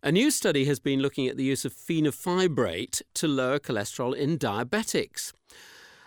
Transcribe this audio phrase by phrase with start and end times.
[0.00, 4.38] A new study has been looking at the use of fenofibrate to lower cholesterol in
[4.38, 5.32] diabetics.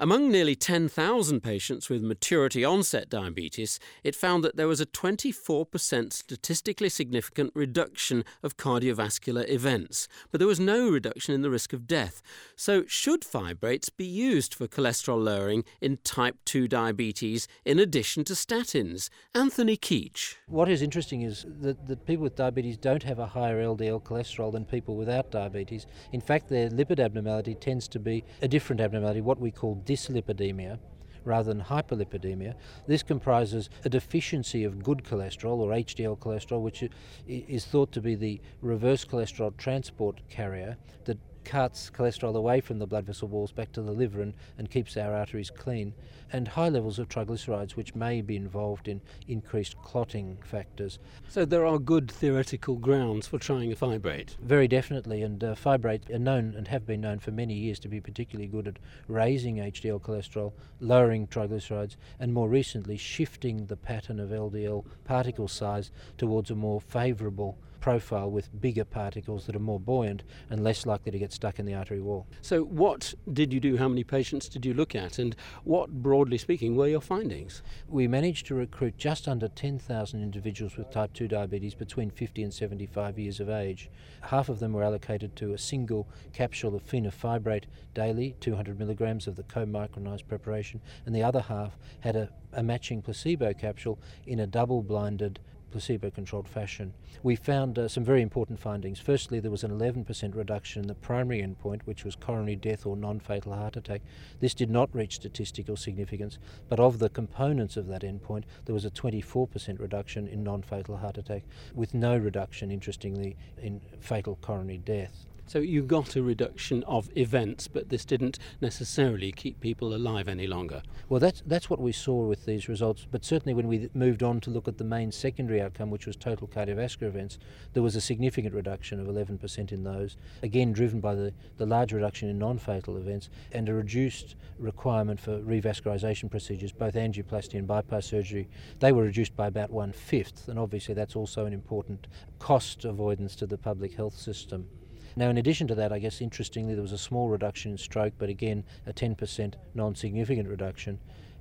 [0.00, 6.12] Among nearly 10,000 patients with maturity onset diabetes, it found that there was a 24%
[6.12, 11.86] statistically significant reduction of cardiovascular events, but there was no reduction in the risk of
[11.86, 12.22] death.
[12.56, 18.32] So, should fibrates be used for cholesterol lowering in type 2 diabetes in addition to
[18.32, 19.08] statins?
[19.34, 20.36] Anthony Keech.
[20.46, 24.52] What is interesting is that, that people with diabetes don't have a higher LDL cholesterol
[24.52, 25.86] than people without diabetes.
[26.12, 30.78] In fact, their lipid abnormality tends to be a different abnormality, what we call dyslipidemia
[31.24, 32.54] rather than hyperlipidemia.
[32.86, 36.82] This comprises a deficiency of good cholesterol or HDL cholesterol, which
[37.26, 42.86] is thought to be the reverse cholesterol transport carrier that carts cholesterol away from the
[42.86, 45.94] blood vessel walls back to the liver and, and keeps our arteries clean,
[46.32, 50.98] and high levels of triglycerides, which may be involved in increased clotting factors.
[51.28, 54.36] So there are good theoretical grounds for trying a fibrate?
[54.38, 57.88] Very definitely, and uh, fibrates are known and have been known for many years to
[57.88, 58.78] be particularly good at
[59.08, 65.90] raising HDL cholesterol, lowering triglycerides, and more recently shifting the pattern of LDL particle size
[66.16, 71.10] towards a more favourable profile with bigger particles that are more buoyant and less likely
[71.10, 72.26] to get stuck in the artery wall.
[72.40, 73.76] So, what did you do?
[73.76, 75.18] How many patients did you look at?
[75.18, 77.62] And what, broadly speaking, were your findings?
[77.88, 82.52] We managed to recruit just under 10,000 individuals with type 2 diabetes between 50 and
[82.52, 83.90] 75 years of age.
[84.22, 89.36] Half of them were allocated to a single capsule of fenofibrate daily, 200 milligrams of
[89.36, 94.40] the co micronized preparation, and the other half had a, a matching placebo capsule in
[94.40, 95.38] a double blinded
[95.72, 96.92] placebo controlled fashion.
[97.22, 99.00] We found uh, some very important findings.
[99.00, 102.96] Firstly, there was an 11% reduction in the primary endpoint, which was coronary death or
[102.96, 104.02] non fatal heart attack.
[104.40, 108.84] This did not reach statistical significance, but of the components of that endpoint, there was
[108.84, 111.42] a 24% reduction in non fatal heart attack,
[111.74, 115.26] with no reduction, interestingly, in fatal coronary death.
[115.46, 120.46] So you got a reduction of events, but this didn't necessarily keep people alive any
[120.46, 120.82] longer.
[121.08, 123.06] Well, that's that's what we saw with these results.
[123.10, 126.16] But certainly, when we moved on to look at the main secondary outcome, which was
[126.16, 127.38] total cardiovascular events,
[127.74, 130.16] there was a significant reduction of 11% in those.
[130.42, 135.38] Again, driven by the the large reduction in non-fatal events and a reduced requirement for
[135.40, 138.48] revascularization procedures, both angioplasty and bypass surgery.
[138.80, 142.06] They were reduced by about one fifth, and obviously that's also an important
[142.38, 144.68] cost avoidance to the public health system.
[145.16, 148.14] Now, in addition to that, I guess interestingly, there was a small reduction in stroke,
[148.18, 150.98] but again, a 10% non significant reduction.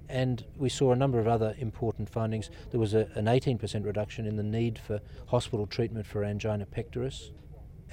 [0.10, 2.50] And we saw a number of other important findings.
[2.72, 7.32] There was a, an 18% reduction in the need for hospital treatment for angina pectoris,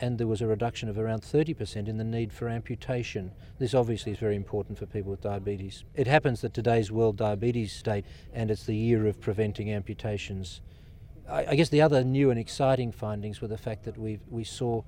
[0.01, 3.33] and there was a reduction of around 30% in the need for amputation.
[3.59, 5.85] This obviously is very important for people with diabetes.
[5.95, 10.61] It happens that today's World Diabetes Day, and it's the year of preventing amputations.
[11.29, 14.45] I, I guess the other new and exciting findings were the fact that we we
[14.45, 14.83] saw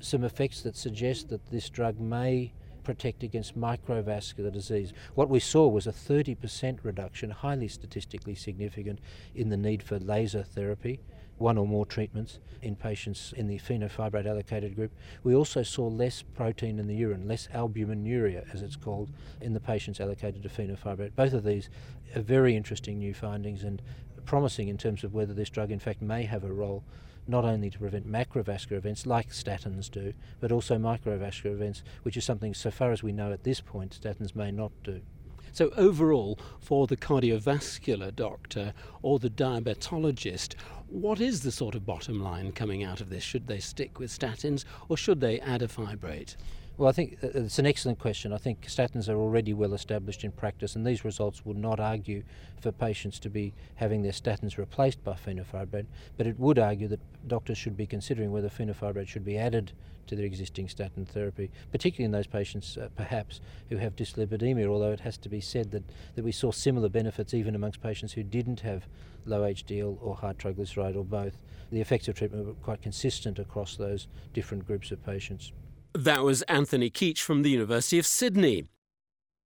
[0.00, 2.52] some effects that suggest that this drug may
[2.84, 4.94] protect against microvascular disease.
[5.14, 9.00] What we saw was a 30% reduction, highly statistically significant,
[9.34, 11.00] in the need for laser therapy,
[11.36, 14.92] one or more treatments in patients in the fenofibrate allocated group.
[15.22, 19.10] We also saw less protein in the urine, less albuminuria, as it's called,
[19.40, 21.14] in the patients allocated to fenofibrate.
[21.14, 21.68] Both of these
[22.16, 23.82] are very interesting new findings and
[24.28, 26.84] promising in terms of whether this drug, in fact, may have a role
[27.26, 32.26] not only to prevent macrovascular events like statins do, but also microvascular events, which is
[32.26, 35.00] something, so far as we know at this point, statins may not do.
[35.52, 40.54] So, overall, for the cardiovascular doctor or the diabetologist,
[40.88, 43.24] what is the sort of bottom line coming out of this?
[43.24, 46.36] Should they stick with statins or should they add a fibrate?
[46.78, 48.32] Well, I think it's an excellent question.
[48.32, 52.22] I think statins are already well established in practice, and these results would not argue
[52.60, 55.86] for patients to be having their statins replaced by fenofibrate,
[56.16, 59.72] but it would argue that doctors should be considering whether fenofibrate should be added
[60.06, 63.40] to their existing statin therapy, particularly in those patients, uh, perhaps,
[63.70, 65.82] who have dyslipidemia, although it has to be said that,
[66.14, 68.86] that we saw similar benefits even amongst patients who didn't have
[69.26, 71.38] low HDL or high triglyceride or both.
[71.72, 75.50] The effects of treatment were quite consistent across those different groups of patients.
[75.98, 78.68] That was Anthony Keech from the University of Sydney.